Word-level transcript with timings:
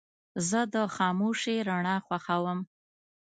زه 0.49 0.59
د 0.73 0.75
خاموشې 0.95 1.55
رڼا 1.69 1.95
خوښوم. 2.05 2.59